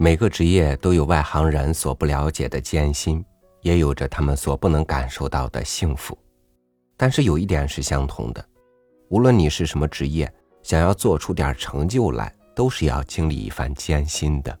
[0.00, 3.24] 每个职业都有外行人所不了解的艰辛，
[3.62, 6.16] 也有着他们所不能感受到的幸福。
[6.96, 8.44] 但是有一点是相同的，
[9.08, 10.32] 无论你是什么职业，
[10.62, 14.56] 想要做出点成就来，都是要经历一番艰辛的。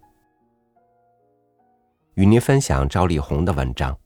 [2.14, 3.94] 与您分享赵丽宏的文章《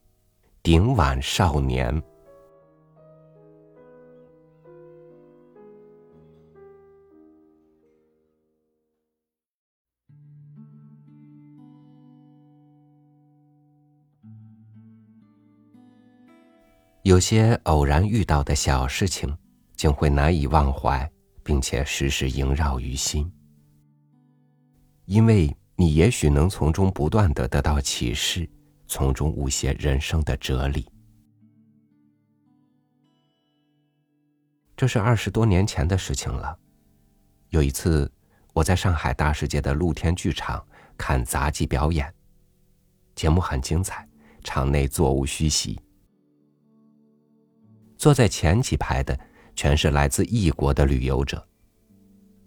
[0.62, 1.98] 顶碗少年》。
[17.02, 19.36] 有些偶然遇到的小事情，
[19.74, 21.10] 竟会难以忘怀，
[21.42, 23.30] 并且时时萦绕于心。
[25.06, 28.48] 因为你也许能从中不断的得到启示，
[28.86, 30.88] 从中悟些人生的哲理。
[34.76, 36.56] 这是二十多年前的事情了。
[37.48, 38.10] 有一次，
[38.52, 40.64] 我在上海大世界的露天剧场
[40.96, 42.14] 看杂技表演，
[43.16, 44.08] 节目很精彩，
[44.44, 45.80] 场内座无虚席。
[48.02, 49.16] 坐在前几排的
[49.54, 51.40] 全是来自异国的旅游者，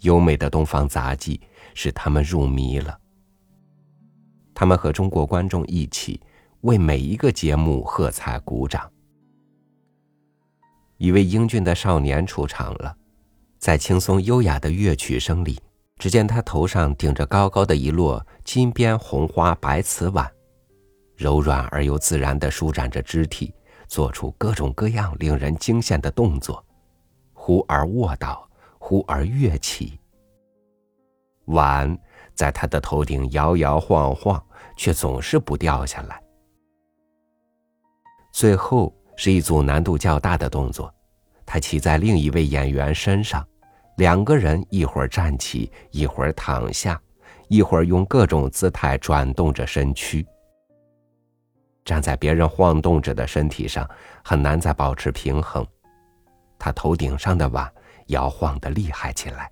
[0.02, 1.40] 优美的东方杂技
[1.74, 3.00] 使他们入迷了。
[4.54, 6.20] 他们和中国观众一起
[6.60, 8.92] 为每一个节目喝彩鼓掌。
[10.98, 12.94] 一位英俊的少年出场了，
[13.58, 15.58] 在轻松优雅的乐曲声里，
[15.98, 20.30] 只见他头上顶着高高的一摞金边红花白瓷碗，
[21.16, 23.54] 柔软而又自然的舒展着肢体。
[23.88, 26.64] 做出各种各样令人惊羡的动作，
[27.34, 28.48] 忽而卧倒，
[28.78, 30.00] 忽而跃起。
[31.46, 31.98] 碗
[32.34, 34.44] 在他的头顶摇摇晃晃，
[34.76, 36.22] 却总是不掉下来。
[38.32, 40.94] 最后是一组难度较大的动作，
[41.46, 43.48] 他骑在另一位演员身上，
[43.98, 47.00] 两个人一会儿站起，一会儿躺下，
[47.48, 50.26] 一会儿用各种姿态转动着身躯。
[51.86, 53.88] 站在别人晃动着的身体上，
[54.24, 55.66] 很难再保持平衡。
[56.58, 57.72] 他头顶上的碗
[58.08, 59.52] 摇晃的厉害起来。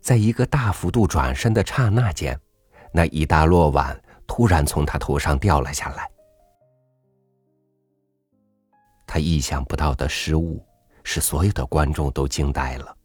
[0.00, 2.38] 在一个大幅度转身的刹那间，
[2.92, 6.08] 那一大摞碗突然从他头上掉了下来。
[9.04, 10.64] 他意想不到的失误，
[11.02, 12.96] 使所有的观众都惊呆了。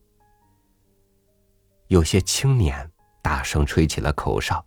[1.88, 2.90] 有些青年
[3.22, 4.64] 大声吹起了口哨。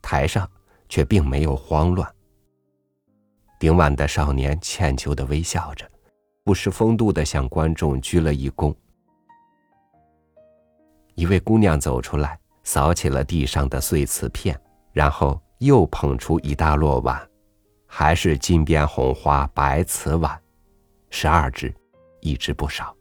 [0.00, 0.48] 台上。
[0.88, 2.10] 却并没有慌乱。
[3.58, 5.90] 顶碗的少年歉疚的微笑着，
[6.44, 8.74] 不失风度的向观众鞠了一躬。
[11.14, 14.60] 一位姑娘走出来，扫起了地上的碎瓷片，
[14.92, 17.26] 然后又捧出一大摞碗，
[17.86, 20.38] 还是金边红花白瓷碗，
[21.08, 21.74] 十二只，
[22.20, 22.94] 一只不少。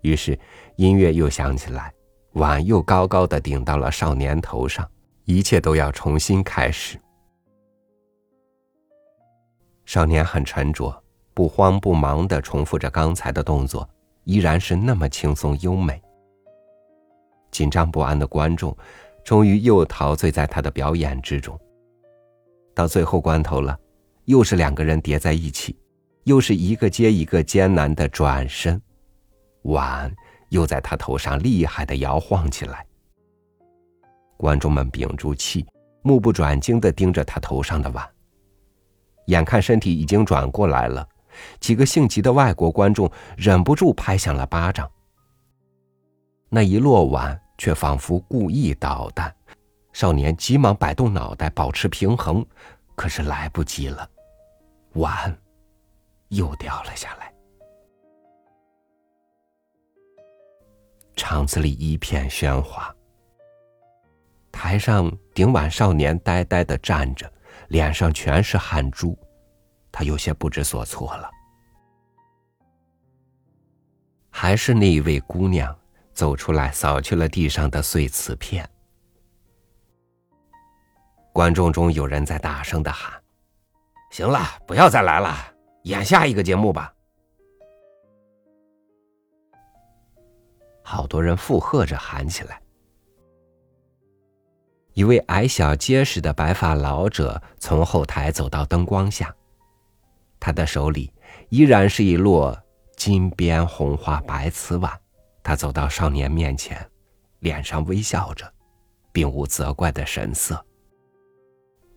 [0.00, 0.38] 于是
[0.76, 1.92] 音乐又响起来，
[2.32, 4.90] 碗又高高的顶到了少年头上。
[5.24, 6.98] 一切都要重新开始。
[9.84, 11.02] 少年很沉着，
[11.34, 13.88] 不慌不忙的重复着刚才的动作，
[14.24, 16.00] 依然是那么轻松优美。
[17.50, 18.76] 紧张不安的观众，
[19.24, 21.58] 终于又陶醉在他的表演之中。
[22.74, 23.76] 到最后关头了，
[24.26, 25.76] 又是两个人叠在一起，
[26.24, 28.80] 又是一个接一个艰难的转身，
[29.62, 30.14] 碗
[30.50, 32.86] 又在他头上厉害的摇晃起来。
[34.40, 35.66] 观众们屏住气，
[36.00, 38.10] 目不转睛的盯着他头上的碗。
[39.26, 41.06] 眼看身体已经转过来了，
[41.60, 44.90] 几个性急的外国观众忍不住拍响了巴掌。
[46.48, 49.30] 那一落碗却仿佛故意捣蛋，
[49.92, 52.42] 少年急忙摆动脑袋保持平衡，
[52.94, 54.08] 可是来不及了，
[54.94, 55.38] 碗
[56.28, 57.30] 又掉了下来。
[61.14, 62.90] 场子里一片喧哗。
[64.52, 67.30] 台上顶碗少年呆呆的站着，
[67.68, 69.18] 脸上全是汗珠，
[69.90, 71.28] 他有些不知所措了。
[74.30, 75.76] 还是那一位姑娘
[76.12, 78.68] 走出来，扫去了地上的碎瓷片。
[81.32, 83.20] 观众中有人在大声的喊
[84.10, 85.36] ：“行了，不要再来了，
[85.84, 86.92] 演下一个节目吧。”
[90.82, 92.60] 好多人附和着喊起来。
[94.94, 99.34] 一位矮小结实的白发老者从后台走到灯光下，
[100.38, 101.12] 他的手里
[101.48, 102.56] 依然是一摞
[102.96, 104.92] 金边红花白瓷碗。
[105.42, 106.86] 他走到少年面前，
[107.38, 108.52] 脸上微笑着，
[109.10, 110.62] 并无责怪的神色。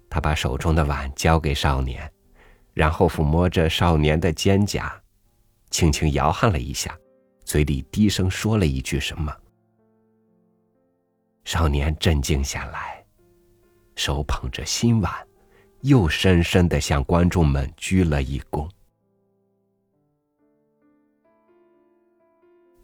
[0.10, 2.10] 他把手中的碗交给少年，
[2.74, 4.90] 然后抚摸着少年的肩胛，
[5.72, 6.98] 轻轻摇撼了一下，
[7.44, 9.36] 嘴里低声说了一句什么。
[11.44, 13.06] 少年镇静下来，
[13.96, 15.12] 手捧着新碗，
[15.82, 18.70] 又深深的向观众们鞠了一躬。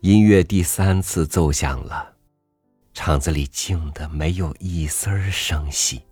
[0.01, 2.15] 音乐第三次奏响了，
[2.93, 6.03] 场子里静的没有一丝儿声息。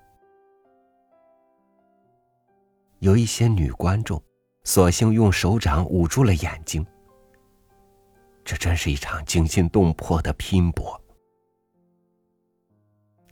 [3.00, 4.22] 有一些女观众，
[4.64, 6.86] 索性用手掌捂住了眼睛。
[8.44, 11.00] 这真是一场惊心动魄的拼搏。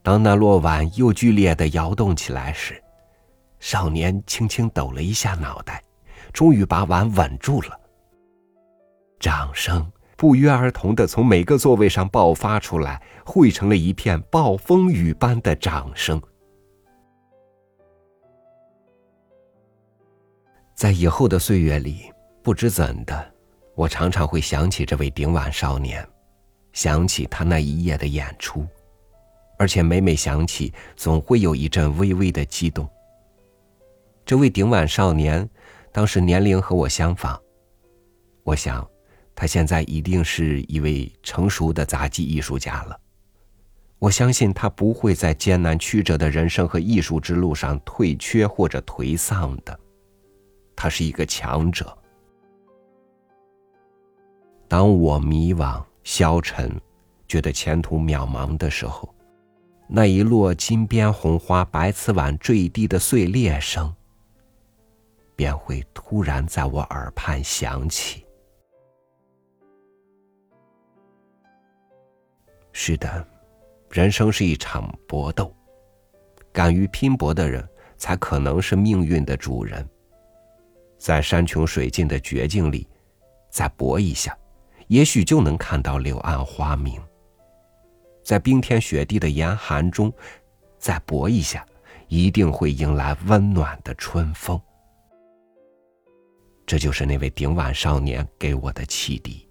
[0.06, 2.80] 当那落碗又剧烈的摇动起来时，
[3.60, 5.84] 少年轻轻抖了一下脑袋，
[6.32, 7.80] 终于把碗稳住了。
[9.20, 9.92] 掌声。
[10.18, 16.22] 不约而同的从每个座位上爆发出来，汇成了一片暴风雨般的掌声。
[20.74, 22.10] 在以后的岁月里，
[22.42, 23.30] 不知怎的，
[23.76, 26.08] 我常常会想起这位顶碗少年，
[26.72, 28.66] 想起他那一夜的演出，
[29.58, 32.88] 而且每每想起，总会有一阵微微的激动。
[34.26, 35.50] 这位顶碗少年，
[35.92, 37.40] 当时年龄和我相仿，
[38.44, 38.88] 我想。
[39.38, 42.98] 他现在一定是一位成熟的杂技艺术家了。
[44.00, 49.78] 我相信他不会在艰难曲折的人生和艺术之路上退却或者颓丧的。
[50.74, 51.98] 他是一个强者。
[54.70, 56.72] 当我迷惘、消沉，
[57.28, 59.14] 觉得前途渺茫的时候，
[59.88, 63.94] 那一摞金边红花白瓷碗坠地的碎裂声，
[65.36, 68.26] 便会突然在我耳畔响起。
[72.72, 73.26] 是的，
[73.90, 75.56] 人生是一场搏斗，
[76.52, 77.66] 敢于拼搏的人
[77.96, 79.88] 才可能是命运的主人。
[80.98, 82.88] 在山穷水尽的绝境里，
[83.50, 84.36] 再搏一下，
[84.88, 87.00] 也许就能看到柳暗花明；
[88.26, 90.12] 在冰天雪地的严寒中，
[90.80, 91.64] 再搏一下，
[92.08, 94.60] 一定会迎来温暖的春风。
[96.66, 99.48] 这就是那位顶碗少年给我的启迪。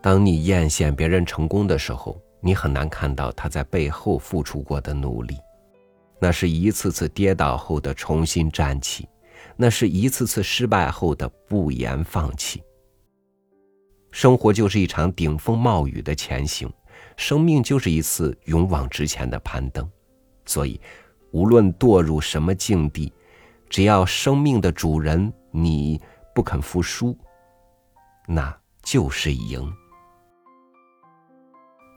[0.00, 5.36] 当你艳羡别人成功的时候，你很难看到他在背后付出过的努力。
[6.18, 9.08] 那是一次次跌倒后的重新站起，
[9.56, 12.62] 那是一次次失败后的不言放弃。
[14.10, 16.70] 生活就是一场顶风冒雨的前行，
[17.16, 19.88] 生命就是一次勇往直前的攀登。
[20.44, 20.80] 所以，
[21.30, 23.12] 无论堕入什么境地，
[23.68, 26.00] 只要生命的主人你
[26.34, 27.16] 不肯服输，
[28.26, 29.72] 那就是赢。